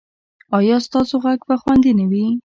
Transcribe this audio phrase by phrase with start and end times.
[0.57, 2.25] ایا ستاسو عزت به خوندي نه وي؟